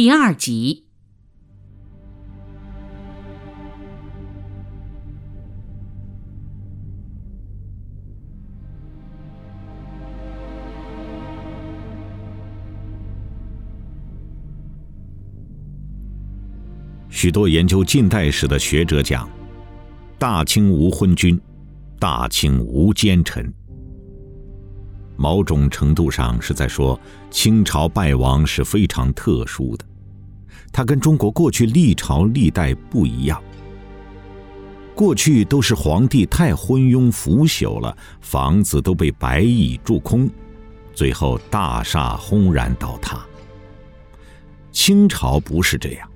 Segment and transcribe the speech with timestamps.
[0.00, 0.84] 第二集。
[17.08, 19.28] 许多研究近代史的学者讲
[20.16, 21.40] ：“大清无昏君，
[21.98, 23.52] 大清无奸臣。”
[25.28, 26.98] 某种程度上是在说
[27.30, 29.84] 清朝败亡是非常特殊的，
[30.72, 33.38] 它跟中国过去历朝历代不一样。
[34.94, 40.30] 过去都是皇帝太昏庸腐朽了，房子都被白蚁蛀空，
[40.94, 43.20] 最后大厦轰然倒塌。
[44.72, 46.08] 清朝不是这样。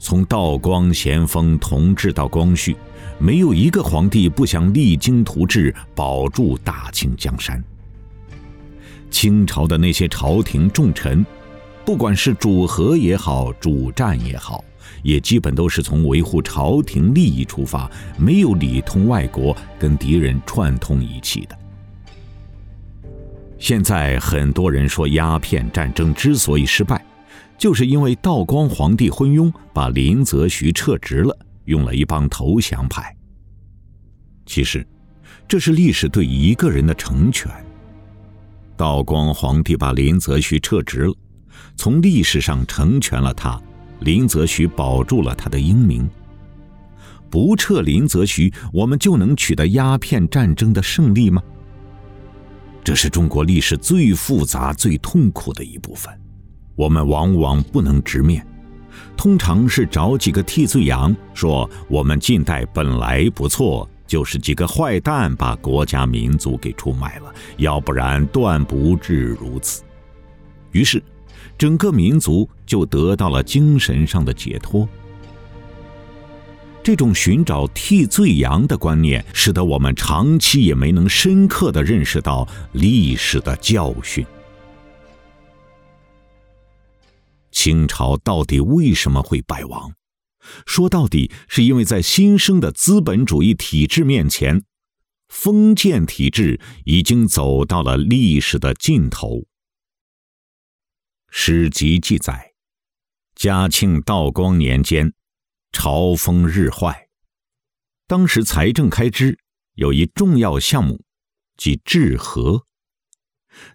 [0.00, 2.76] 从道光、咸丰、同治到光绪，
[3.20, 7.62] 没有一个皇帝不想励精图治，保住大清江山。
[9.12, 11.24] 清朝的那些朝廷重臣，
[11.84, 14.64] 不管是主和也好，主战也好，
[15.04, 17.88] 也基本都是从维护朝廷利益出发，
[18.18, 21.56] 没有里通外国，跟敌人串通一气的。
[23.58, 27.04] 现在很多人说鸦片战争之所以失败。
[27.58, 33.14] 就是因为道光皇帝昏庸，把林则徐撤职了，用了一帮投降派。
[34.46, 34.84] 其实，
[35.46, 37.48] 这是历史对一个人的成全。
[38.76, 41.14] 道光皇帝把林则徐撤职了，
[41.76, 43.60] 从历史上成全了他，
[44.00, 46.08] 林则徐保住了他的英名。
[47.30, 51.42] 不撤林则徐，我们就能取得鸦片战争的胜利吗？
[52.84, 56.12] 这是中国历史最复杂、最痛苦的一部分。
[56.74, 58.44] 我们往往不能直面，
[59.16, 69.82] 通常是找几个替罪羊，说我们近代本来不错，就是几个坏蛋把国家民族给出卖了，要不然断不至如此。
[70.72, 71.02] 于是，
[71.56, 74.86] 整个民族就得到了精神上的解脱。
[76.82, 84.22] 这种寻找替罪羊的观念，使得我们长期也没能深刻的认识到历史的教训。
[87.50, 89.90] 清朝到底为什么会败亡？
[90.66, 94.64] 说到底，是因为在新生的资本主义体制面前，
[95.28, 99.46] 封建体制已经走到了历史的尽头。
[101.28, 102.52] 史籍记载，
[103.34, 105.14] 嘉庆、道光年间，
[105.72, 107.08] 朝风日坏，
[108.06, 109.38] 当时财政开支
[109.74, 111.04] 有一重要项目，
[111.56, 112.66] 即治河。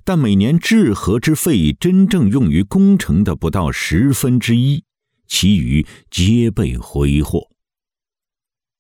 [0.04, 4.84] 但每年治河之费，真正用于工程的不到十分之一，
[5.28, 7.50] 其余皆被挥霍。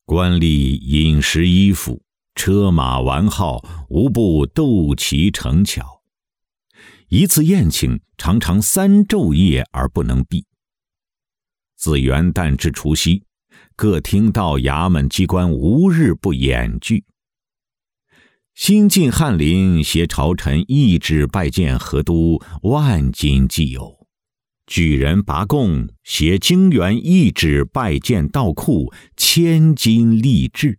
[0.05, 2.01] 官吏饮食衣服、
[2.33, 6.01] 车马玩好，无不斗奇成巧。
[7.09, 10.45] 一次宴请，常常三昼夜而不能毕。
[11.75, 13.23] 自元旦至除夕，
[13.75, 17.05] 各厅道衙门机关无日不演剧。
[18.55, 23.96] 新晋翰林携朝臣一纸拜见河都，万金既有；
[24.67, 30.77] 举人拔贡携京元一纸拜见道库，千金立志。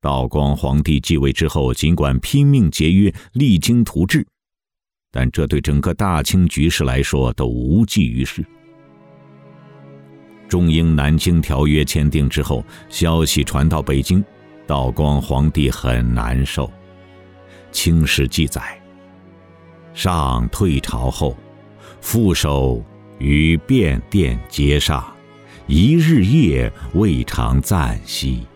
[0.00, 4.26] 道光皇帝继位之后，尽管拼命节约、励精图治，
[5.12, 8.44] 但这对整个大清局势来说都无济于事。
[10.48, 14.22] 中英南京条约签订之后，消息传到北京。
[14.66, 16.66] 道光皇帝很难受，
[17.70, 18.82] 《清史》记载：
[19.94, 21.36] 上退朝后，
[22.08, 22.80] 副手
[23.18, 25.04] 于便殿阶上，
[25.66, 28.46] 一日夜未尝暂息。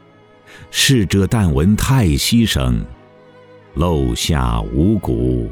[0.70, 2.80] 侍者但闻太息声，
[3.74, 5.50] 漏下五谷，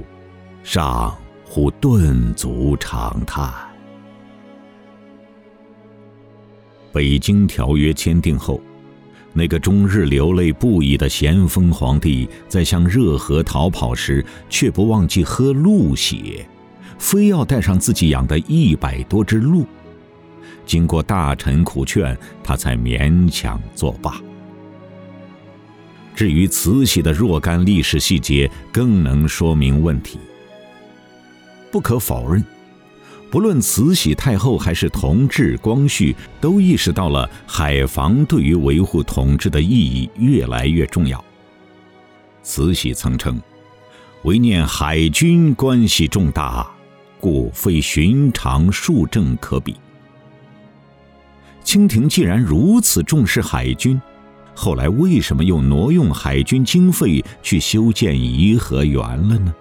[0.63, 1.13] 上
[1.45, 3.53] 忽顿足长叹。
[6.93, 8.61] 北京条约签订后。
[9.33, 16.49] 那个终日流泪不已的咸丰皇帝，在向热河逃跑时，却不忘记喝鹿血，
[16.99, 19.67] 非要带上自己养的一百多只鹿。
[20.67, 24.21] 经过大臣苦劝，他才勉强作罢。
[26.15, 30.19] 至于慈禧的若干历史细节，更能说明问题。
[31.71, 32.45] 不可否认。
[33.31, 41.23] 不论慈禧太后还是同治、光绪，都意识到了海防对于维护统治的意义越来越重要。
[42.43, 43.39] 慈禧曾称
[44.25, 46.67] ：“唯念海军关系重大，
[47.21, 49.77] 故非寻常数政可比。”
[51.63, 54.01] 清廷既然如此重视海军，
[54.55, 59.55] 后来为什么又挪用海军经费去修建颐和园了呢？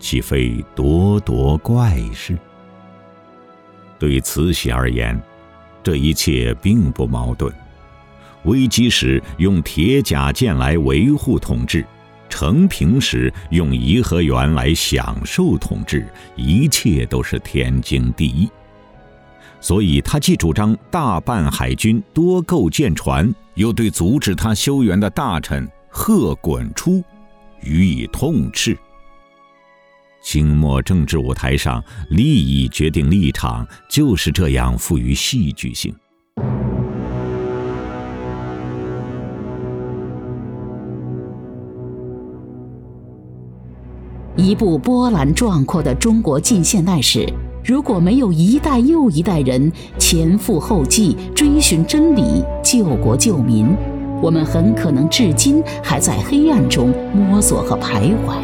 [0.00, 2.38] 岂非咄咄怪事？
[3.98, 5.20] 对慈禧而言，
[5.82, 7.52] 这一切并不矛盾。
[8.44, 11.86] 危机时用铁甲舰来维护统治，
[12.34, 16.04] 成平时用颐和园来享受统治，
[16.34, 18.50] 一切都是天经地义。
[19.60, 27.04] 所以，他既主张大办海军，多构舰船，又对阻止他修园的大臣贺滚出
[27.62, 28.76] 予以痛斥。
[30.20, 31.80] 清末政治舞台上，
[32.10, 35.94] 利益决定立场，就是这样富于戏剧性。
[44.44, 47.26] 一部波澜壮阔的中国近现代史。
[47.64, 53.74] 如果没有一代又一代人前赴后继追寻真理、救国救民，
[54.20, 58.36] 我们很可能至今还在黑暗中摸索和徘徊。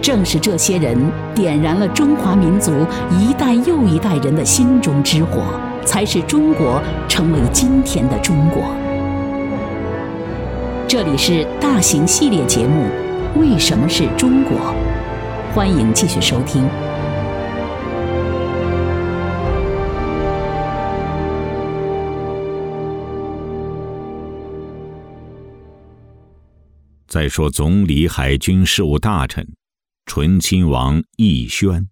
[0.00, 0.96] 正是这些人
[1.34, 2.70] 点燃了中华民族
[3.18, 5.42] 一代又一代人的心中之火，
[5.84, 8.62] 才使中国成为今天的中国。
[10.86, 12.84] 这里是大型系列节目
[13.38, 14.58] 《为什么是中国》，
[15.54, 16.66] 欢迎继续收听。
[27.06, 29.46] 再说总理海军事务大臣，
[30.06, 31.88] 醇亲王奕轩。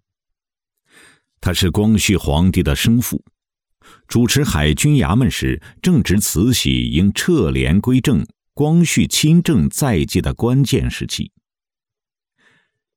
[1.39, 3.23] 他是光绪皇帝的生父，
[4.07, 8.25] 主持海军衙门时，正值慈禧应撤帘归政、
[8.55, 11.31] 光绪亲政在即的关键时期。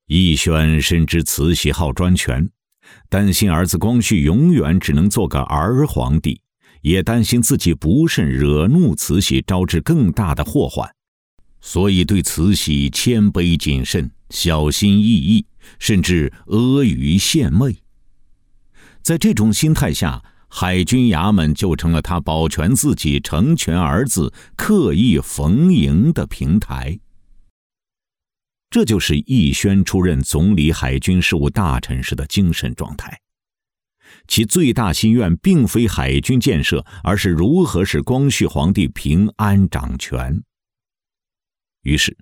[0.08, 2.48] 奕轩深知慈禧好专权，
[3.10, 6.40] 担心儿子光绪永远只能做个儿皇帝，
[6.80, 10.90] 也担心自己不慎惹怒慈禧，招致更大的祸患。
[11.60, 15.44] 所以，对慈禧谦卑谨慎、小心翼翼，
[15.78, 17.76] 甚至阿谀献媚。
[19.02, 26.98] 在这种心态下，海军衙门就成了他保全自己、成全儿子、刻意逢迎的平台。
[28.70, 33.20] 这就是奕轩出任总理海军事务大臣时的精神状态。
[34.26, 40.42] 其最大心愿并非海军建设，而是如何使光绪皇帝平安掌权。
[41.82, 42.16] 于是，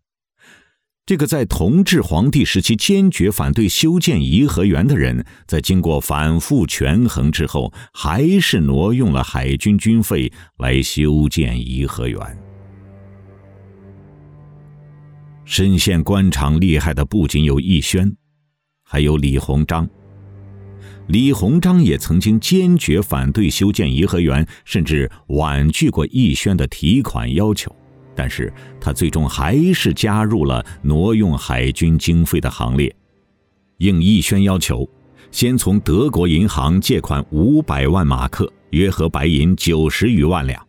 [1.04, 12.45] 这个在同治皇帝时期坚决反对修建颐和园的人，在经过反复权衡之后，还是挪用了海军军费来修建颐和园。
[15.46, 18.12] 深陷官场厉害的不仅有奕轩，
[18.82, 19.88] 还有李鸿章。
[21.06, 27.75] 李鸿章也曾经坚决反对修建颐和园，甚至婉拒过奕轩的提款要求。
[28.12, 32.93] 但是他最终还是加入了挪用海军经费的行列，
[33.78, 34.88] 应奕轩要求，
[35.31, 40.66] 先从德国银行借款五百万马克，约合白银九十余万两。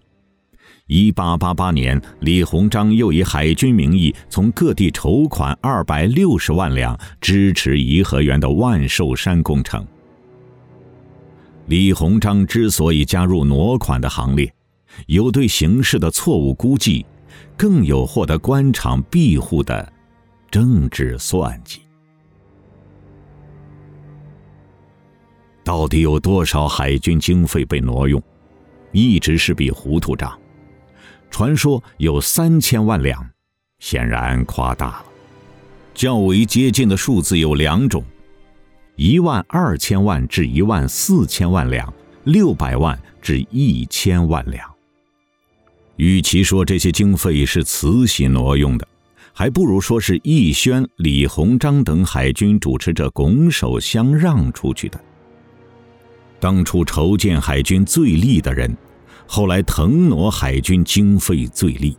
[0.87, 9.85] 一八八八年，李鸿章又以海军名义从各地筹款二百六十万两，支持颐和园的万寿山工程。
[11.65, 14.53] 李鸿章之所以加入挪款的行列，
[15.07, 17.05] 有对形势的错误估计。
[17.55, 19.91] 更有获得官场庇护的
[20.49, 21.81] 政治算计。
[25.63, 28.21] 到底有多少海军经费被挪用，
[28.91, 30.37] 一直是笔糊涂账。
[31.29, 33.29] 传说有三千万两，
[33.79, 35.05] 显然夸大了。
[35.93, 38.03] 较为接近的数字有两种：
[38.95, 41.91] 一万二千万至一万四千万两，
[42.23, 44.69] 六百万至一千万两。
[45.95, 48.87] 与其说这些经费是慈禧挪用的，
[49.33, 54.99] 还不如说是奕轩、李鸿章等海军主持者拱手相让出去的。
[56.39, 58.77] 当初筹建海军最利的人，
[59.27, 61.95] 后来腾挪海军经费最利；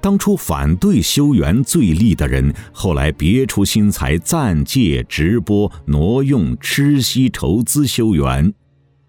[0.00, 8.54] 当初反对修园最利的人，后来别出心裁暂借直播挪用吃息筹资修园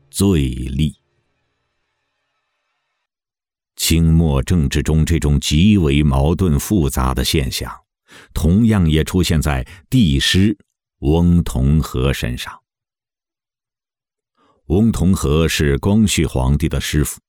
[0.10, 0.96] 最利。
[3.75, 7.72] 清末政治中这种极为矛盾复杂的现象，
[8.34, 10.58] 同样也出现在帝师
[11.00, 12.51] 翁同龢身上。
[14.65, 17.20] 翁同龢是光绪皇帝的师傅，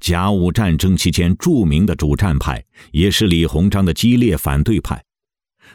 [0.00, 5.04] 甲午战争期间著名的主战派，也是李鸿章的激烈反对派。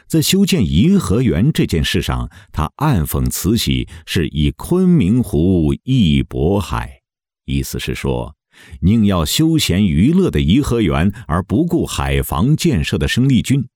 [0.06, 7.00] 在修建颐和园这件事上，他暗讽慈禧是以昆明湖易渤海，
[7.44, 8.34] 意思是说。
[8.80, 13.68] 宁要休闲娱乐的颐和园，而不顾海防建设的生力军，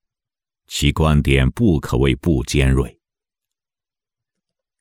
[0.66, 2.98] 其观点不可谓不尖锐。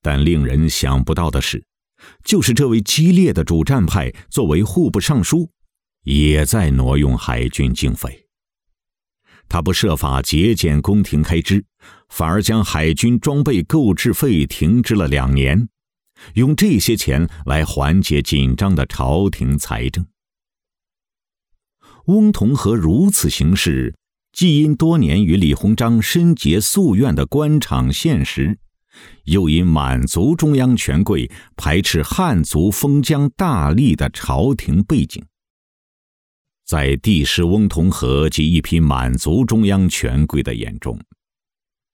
[0.01, 1.63] 但令人想不到的是，
[2.23, 5.49] 就是这位激烈的主战派作为户部尚书，
[6.03, 8.27] 也在挪用海军经费。
[9.49, 11.65] 他不设法节俭宫廷开支，
[12.09, 15.67] 反而将海军装备购置费停滞了两年，
[16.35, 20.05] 用这些钱来缓解紧张的朝廷财政。
[22.05, 23.93] 翁同龢如此行事，
[24.31, 28.57] 既因多年与李鸿章深结夙愿的官场现实，
[29.23, 35.23] 又因满族中央权贵排斥汉族封疆大吏的朝廷背景。
[36.65, 40.97] 在帝师翁同龢及一批满族中央权贵的眼中，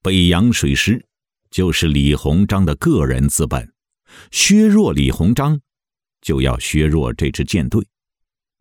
[0.02, 1.04] 北洋水师
[1.50, 3.72] 就是李鸿章的个人资本，
[4.30, 5.60] 削弱李鸿章，
[6.20, 7.84] 就要削弱这支舰队。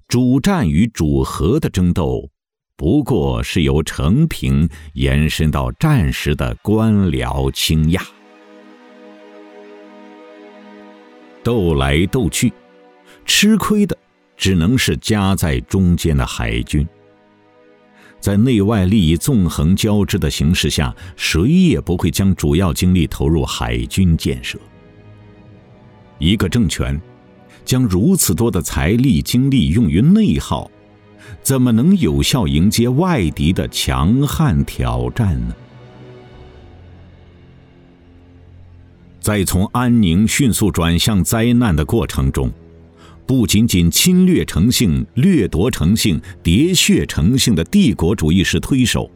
[0.08, 2.32] 主战与主和的争斗，
[2.76, 8.02] 不过是由承平延伸到战时的官僚倾轧，
[11.48, 12.52] 斗来斗去，
[13.26, 13.98] 吃亏的。
[14.36, 16.86] 只能是夹在中间的海军，
[18.20, 24.60] 在内外利益纵横交织的形势下，谁也不会将主要精力投入海军建设。
[26.20, 27.00] 一个政权
[27.64, 30.70] 将如此多的财力精力用于内耗，
[31.42, 35.56] 怎么能有效迎接外敌的强悍挑战呢？
[39.28, 42.50] 在从安宁迅速转向灾难的过程中。
[43.26, 49.12] 不仅仅侵略成性、掠夺成性、喋血成性的帝国主义是推手，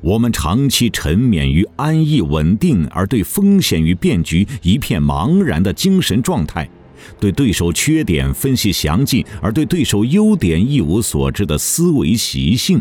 [0.00, 6.70] 我们长期沉湎于安逸稳定而对风险与变局一片茫然的精神状态，
[7.18, 12.80] 对对手缺点分析详尽而对对手优点一无所知的思维习性，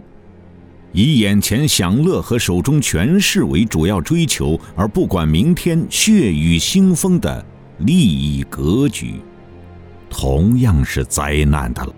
[0.94, 7.46] 以眼前享乐和手中权势为主要追求而不管明天血雨腥风的
[7.80, 9.16] 利益格局。
[10.10, 11.94] 同样是灾难的了。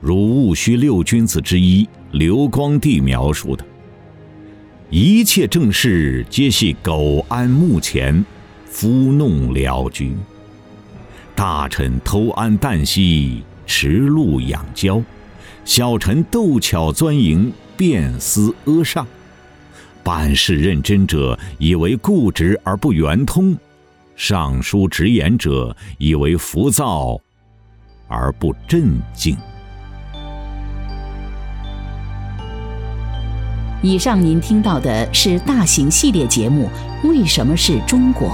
[0.00, 3.64] 如戊戌六君子之一刘光第描述的
[4.88, 8.24] ：“一切政事皆系苟安目前，
[8.66, 10.14] 夫弄了局。
[11.34, 15.02] 大臣偷安旦夕，驰鹿养骄；
[15.64, 19.06] 小臣斗巧钻营，变思阿上。
[20.02, 23.56] 办事认真者，以为固执而不圆通。”
[24.14, 27.18] 上书直言者以为浮躁
[28.08, 29.36] 而不镇静。
[33.82, 36.68] 以上您听到的是大型系列节目
[37.08, 38.28] 《为什么是中国》，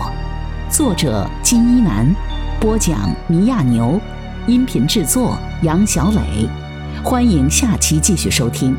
[0.70, 2.12] 作者金一南，
[2.60, 4.00] 播讲米亚牛，
[4.46, 6.67] 音频制作杨小磊。
[7.02, 8.76] 欢迎下期继续收听。